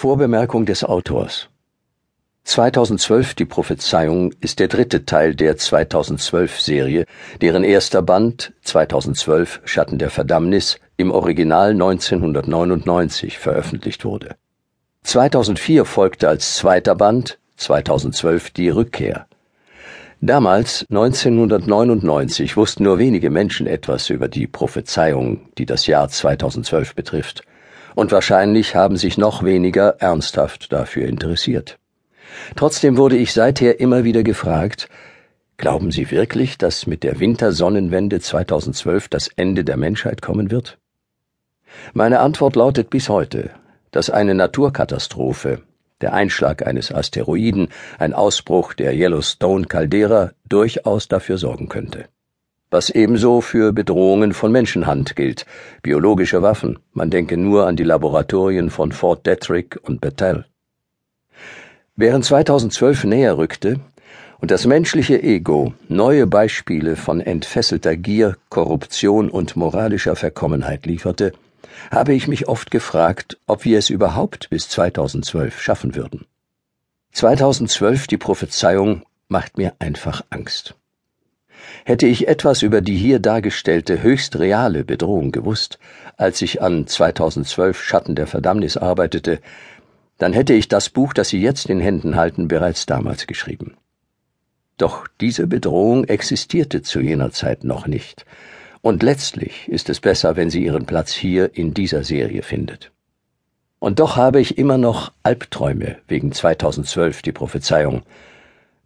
Vorbemerkung 0.00 0.64
des 0.64 0.84
Autors 0.84 1.48
2012 2.44 3.34
Die 3.34 3.44
Prophezeiung 3.44 4.32
ist 4.40 4.60
der 4.60 4.68
dritte 4.68 5.04
Teil 5.04 5.34
der 5.34 5.56
2012-Serie, 5.56 7.04
deren 7.40 7.64
erster 7.64 8.00
Band 8.00 8.52
2012 8.62 9.62
Schatten 9.64 9.98
der 9.98 10.10
Verdammnis 10.10 10.78
im 10.96 11.10
Original 11.10 11.72
1999 11.72 13.38
veröffentlicht 13.38 14.04
wurde. 14.04 14.36
2004 15.02 15.84
folgte 15.84 16.28
als 16.28 16.54
zweiter 16.54 16.94
Band 16.94 17.40
2012 17.56 18.50
Die 18.50 18.68
Rückkehr. 18.68 19.26
Damals, 20.20 20.86
1999, 20.90 22.56
wussten 22.56 22.84
nur 22.84 23.00
wenige 23.00 23.30
Menschen 23.30 23.66
etwas 23.66 24.10
über 24.10 24.28
die 24.28 24.46
Prophezeiung, 24.46 25.48
die 25.58 25.66
das 25.66 25.88
Jahr 25.88 26.08
2012 26.08 26.94
betrifft 26.94 27.42
und 27.98 28.12
wahrscheinlich 28.12 28.76
haben 28.76 28.96
sich 28.96 29.18
noch 29.18 29.42
weniger 29.42 29.96
ernsthaft 29.98 30.72
dafür 30.72 31.08
interessiert. 31.08 31.80
Trotzdem 32.54 32.96
wurde 32.96 33.16
ich 33.16 33.32
seither 33.32 33.80
immer 33.80 34.04
wieder 34.04 34.22
gefragt, 34.22 34.88
glauben 35.56 35.90
Sie 35.90 36.08
wirklich, 36.12 36.58
dass 36.58 36.86
mit 36.86 37.02
der 37.02 37.18
Wintersonnenwende 37.18 38.20
2012 38.20 39.08
das 39.08 39.26
Ende 39.34 39.64
der 39.64 39.76
Menschheit 39.76 40.22
kommen 40.22 40.52
wird? 40.52 40.78
Meine 41.92 42.20
Antwort 42.20 42.54
lautet 42.54 42.88
bis 42.88 43.08
heute, 43.08 43.50
dass 43.90 44.10
eine 44.10 44.36
Naturkatastrophe, 44.36 45.62
der 46.00 46.12
Einschlag 46.12 46.64
eines 46.64 46.94
Asteroiden, 46.94 47.66
ein 47.98 48.14
Ausbruch 48.14 48.74
der 48.74 48.94
Yellowstone 48.94 49.66
Caldera 49.66 50.30
durchaus 50.48 51.08
dafür 51.08 51.36
sorgen 51.36 51.68
könnte 51.68 52.04
was 52.70 52.90
ebenso 52.90 53.40
für 53.40 53.72
Bedrohungen 53.72 54.32
von 54.32 54.52
Menschenhand 54.52 55.16
gilt, 55.16 55.46
biologische 55.82 56.42
Waffen, 56.42 56.78
man 56.92 57.10
denke 57.10 57.36
nur 57.36 57.66
an 57.66 57.76
die 57.76 57.84
Laboratorien 57.84 58.70
von 58.70 58.92
Fort 58.92 59.26
Detrick 59.26 59.78
und 59.82 60.00
Bethel. 60.00 60.44
Während 61.96 62.24
2012 62.24 63.04
näher 63.04 63.38
rückte 63.38 63.80
und 64.40 64.50
das 64.50 64.66
menschliche 64.66 65.22
Ego 65.22 65.72
neue 65.88 66.26
Beispiele 66.26 66.94
von 66.94 67.20
entfesselter 67.20 67.96
Gier, 67.96 68.36
Korruption 68.50 69.30
und 69.30 69.56
moralischer 69.56 70.14
Verkommenheit 70.14 70.86
lieferte, 70.86 71.32
habe 71.90 72.14
ich 72.14 72.28
mich 72.28 72.48
oft 72.48 72.70
gefragt, 72.70 73.38
ob 73.46 73.64
wir 73.64 73.78
es 73.78 73.90
überhaupt 73.90 74.50
bis 74.50 74.68
2012 74.68 75.60
schaffen 75.60 75.94
würden. 75.94 76.26
2012 77.12 78.06
die 78.06 78.16
Prophezeiung 78.16 79.02
macht 79.28 79.58
mir 79.58 79.74
einfach 79.78 80.22
Angst. 80.30 80.74
Hätte 81.84 82.06
ich 82.06 82.28
etwas 82.28 82.62
über 82.62 82.80
die 82.80 82.96
hier 82.96 83.18
dargestellte 83.18 84.02
höchst 84.02 84.38
reale 84.38 84.84
Bedrohung 84.84 85.32
gewusst, 85.32 85.78
als 86.16 86.42
ich 86.42 86.62
an 86.62 86.86
2012 86.86 87.82
Schatten 87.82 88.14
der 88.14 88.26
Verdammnis 88.26 88.76
arbeitete, 88.76 89.40
dann 90.18 90.32
hätte 90.32 90.52
ich 90.52 90.68
das 90.68 90.88
Buch, 90.88 91.12
das 91.12 91.28
Sie 91.28 91.40
jetzt 91.40 91.70
in 91.70 91.80
Händen 91.80 92.16
halten, 92.16 92.48
bereits 92.48 92.86
damals 92.86 93.26
geschrieben. 93.26 93.76
Doch 94.76 95.06
diese 95.20 95.46
Bedrohung 95.46 96.04
existierte 96.04 96.82
zu 96.82 97.00
jener 97.00 97.30
Zeit 97.32 97.64
noch 97.64 97.86
nicht, 97.86 98.24
und 98.80 99.02
letztlich 99.02 99.68
ist 99.68 99.88
es 99.90 100.00
besser, 100.00 100.36
wenn 100.36 100.50
sie 100.50 100.64
ihren 100.64 100.86
Platz 100.86 101.12
hier 101.12 101.56
in 101.56 101.74
dieser 101.74 102.04
Serie 102.04 102.42
findet. 102.42 102.92
Und 103.80 103.98
doch 103.98 104.16
habe 104.16 104.40
ich 104.40 104.58
immer 104.58 104.78
noch 104.78 105.12
Albträume 105.22 105.96
wegen 106.06 106.32
2012 106.32 107.22
die 107.22 107.32
Prophezeiung, 107.32 108.02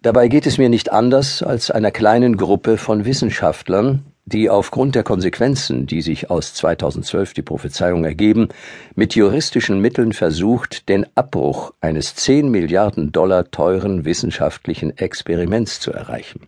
Dabei 0.00 0.28
geht 0.28 0.46
es 0.46 0.58
mir 0.58 0.68
nicht 0.68 0.92
anders 0.92 1.42
als 1.42 1.72
einer 1.72 1.90
kleinen 1.90 2.36
Gruppe 2.36 2.78
von 2.78 3.04
Wissenschaftlern, 3.04 4.04
die 4.26 4.48
aufgrund 4.48 4.94
der 4.94 5.02
Konsequenzen, 5.02 5.86
die 5.86 6.02
sich 6.02 6.30
aus 6.30 6.54
2012 6.54 7.34
die 7.34 7.42
Prophezeiung 7.42 8.04
ergeben, 8.04 8.48
mit 8.94 9.16
juristischen 9.16 9.80
Mitteln 9.80 10.12
versucht, 10.12 10.88
den 10.88 11.04
Abbruch 11.16 11.72
eines 11.80 12.14
10 12.14 12.48
Milliarden 12.48 13.10
Dollar 13.10 13.50
teuren 13.50 14.04
wissenschaftlichen 14.04 14.96
Experiments 14.96 15.80
zu 15.80 15.92
erreichen. 15.92 16.46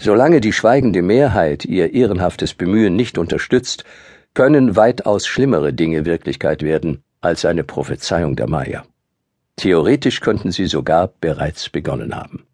Solange 0.00 0.40
die 0.40 0.52
schweigende 0.52 1.02
Mehrheit 1.02 1.64
ihr 1.64 1.94
ehrenhaftes 1.94 2.54
Bemühen 2.54 2.96
nicht 2.96 3.16
unterstützt, 3.16 3.84
können 4.32 4.74
weitaus 4.74 5.28
schlimmere 5.28 5.72
Dinge 5.72 6.04
Wirklichkeit 6.04 6.62
werden 6.62 7.04
als 7.20 7.44
eine 7.44 7.62
Prophezeiung 7.62 8.34
der 8.34 8.48
Maya. 8.48 8.84
Theoretisch 9.56 10.20
könnten 10.20 10.52
sie 10.52 10.66
sogar 10.66 11.12
bereits 11.20 11.68
begonnen 11.68 12.14
haben. 12.14 12.44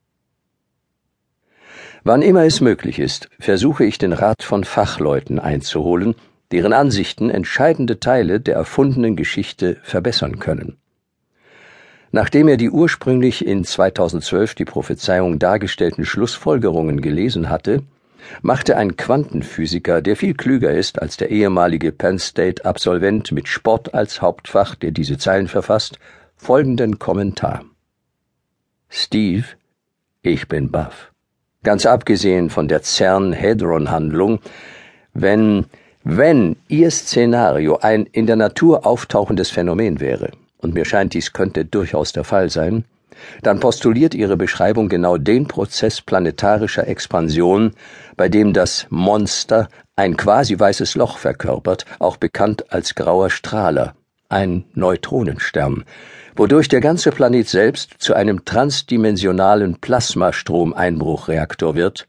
Wann 2.02 2.22
immer 2.22 2.44
es 2.44 2.60
möglich 2.60 2.98
ist, 2.98 3.28
versuche 3.38 3.84
ich 3.84 3.98
den 3.98 4.12
Rat 4.12 4.42
von 4.42 4.64
Fachleuten 4.64 5.38
einzuholen, 5.38 6.14
deren 6.50 6.72
Ansichten 6.72 7.30
entscheidende 7.30 8.00
Teile 8.00 8.40
der 8.40 8.56
erfundenen 8.56 9.16
Geschichte 9.16 9.76
verbessern 9.82 10.38
können. 10.38 10.78
Nachdem 12.12 12.48
er 12.48 12.56
die 12.56 12.70
ursprünglich 12.70 13.46
in 13.46 13.64
2012 13.64 14.56
die 14.56 14.64
Prophezeiung 14.64 15.38
dargestellten 15.38 16.04
Schlussfolgerungen 16.04 17.00
gelesen 17.02 17.48
hatte, 17.50 17.82
machte 18.42 18.76
ein 18.76 18.96
Quantenphysiker, 18.96 20.02
der 20.02 20.16
viel 20.16 20.34
klüger 20.34 20.72
ist 20.72 21.00
als 21.00 21.16
der 21.18 21.30
ehemalige 21.30 21.92
Penn 21.92 22.18
State 22.18 22.64
Absolvent 22.64 23.30
mit 23.30 23.46
Sport 23.46 23.94
als 23.94 24.20
Hauptfach, 24.20 24.74
der 24.74 24.90
diese 24.90 25.18
Zeilen 25.18 25.48
verfasst, 25.48 25.98
folgenden 26.42 26.98
Kommentar. 26.98 27.64
Steve, 28.88 29.44
ich 30.22 30.48
bin 30.48 30.70
baff. 30.70 31.12
Ganz 31.62 31.84
abgesehen 31.84 32.48
von 32.48 32.66
der 32.66 32.82
CERN-Hadron-Handlung, 32.82 34.40
wenn, 35.12 35.66
wenn 36.02 36.56
Ihr 36.66 36.90
Szenario 36.90 37.76
ein 37.82 38.06
in 38.06 38.26
der 38.26 38.36
Natur 38.36 38.86
auftauchendes 38.86 39.50
Phänomen 39.50 40.00
wäre, 40.00 40.30
und 40.56 40.72
mir 40.72 40.86
scheint, 40.86 41.12
dies 41.12 41.34
könnte 41.34 41.66
durchaus 41.66 42.12
der 42.12 42.24
Fall 42.24 42.48
sein, 42.48 42.86
dann 43.42 43.60
postuliert 43.60 44.14
Ihre 44.14 44.38
Beschreibung 44.38 44.88
genau 44.88 45.18
den 45.18 45.46
Prozess 45.46 46.00
planetarischer 46.00 46.88
Expansion, 46.88 47.72
bei 48.16 48.30
dem 48.30 48.54
das 48.54 48.86
Monster 48.88 49.68
ein 49.94 50.16
quasi 50.16 50.58
weißes 50.58 50.94
Loch 50.94 51.18
verkörpert, 51.18 51.84
auch 51.98 52.16
bekannt 52.16 52.72
als 52.72 52.94
grauer 52.94 53.28
Strahler, 53.28 53.94
ein 54.30 54.64
Neutronenstern, 54.74 55.84
wodurch 56.34 56.68
der 56.68 56.80
ganze 56.80 57.10
Planet 57.10 57.46
selbst 57.46 57.96
zu 57.98 58.14
einem 58.14 58.46
transdimensionalen 58.46 59.76
Plasmastromeinbruchreaktor 59.76 61.74
wird, 61.74 62.06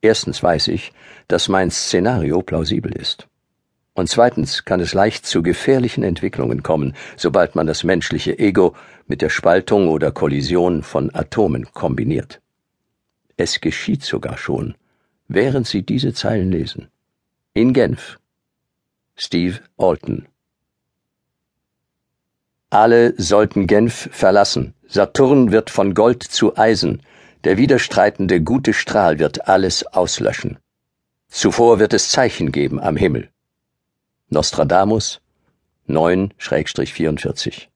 Erstens 0.00 0.42
weiß 0.42 0.68
ich, 0.68 0.92
dass 1.28 1.48
mein 1.48 1.70
Szenario 1.70 2.42
plausibel 2.42 2.92
ist. 2.92 3.28
Und 3.92 4.08
zweitens 4.08 4.64
kann 4.64 4.80
es 4.80 4.92
leicht 4.92 5.24
zu 5.24 5.42
gefährlichen 5.42 6.02
Entwicklungen 6.02 6.62
kommen, 6.62 6.94
sobald 7.16 7.54
man 7.54 7.66
das 7.66 7.84
menschliche 7.84 8.38
Ego 8.38 8.74
mit 9.06 9.22
der 9.22 9.28
Spaltung 9.28 9.88
oder 9.88 10.10
Kollision 10.10 10.82
von 10.82 11.14
Atomen 11.14 11.66
kombiniert. 11.72 12.40
Es 13.36 13.60
geschieht 13.60 14.02
sogar 14.02 14.36
schon, 14.36 14.74
während 15.28 15.66
Sie 15.66 15.82
diese 15.82 16.12
Zeilen 16.12 16.50
lesen. 16.50 16.88
In 17.52 17.72
Genf. 17.72 18.18
Steve 19.16 19.60
Alton 19.76 20.26
alle 22.74 23.14
sollten 23.16 23.66
Genf 23.66 24.08
verlassen. 24.12 24.74
Saturn 24.88 25.52
wird 25.52 25.70
von 25.70 25.94
Gold 25.94 26.24
zu 26.24 26.56
Eisen. 26.58 27.02
Der 27.44 27.56
widerstreitende 27.56 28.42
gute 28.42 28.72
Strahl 28.72 29.18
wird 29.20 29.48
alles 29.48 29.86
auslöschen. 29.86 30.58
Zuvor 31.28 31.78
wird 31.78 31.94
es 31.94 32.10
Zeichen 32.10 32.50
geben 32.50 32.80
am 32.80 32.96
Himmel. 32.96 33.30
Nostradamus 34.28 35.20
9-44 35.88 37.68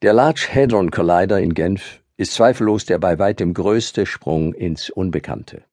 Der 0.00 0.12
Large 0.14 0.48
Hadron 0.54 0.90
Collider 0.90 1.40
in 1.40 1.52
Genf 1.52 2.00
ist 2.16 2.32
zweifellos 2.32 2.86
der 2.86 2.98
bei 2.98 3.18
weitem 3.18 3.52
größte 3.52 4.06
Sprung 4.06 4.54
ins 4.54 4.88
Unbekannte. 4.88 5.64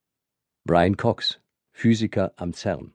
Brian 0.66 0.98
Cox, 0.98 1.40
Physiker 1.72 2.34
am 2.36 2.54
CERN 2.54 2.94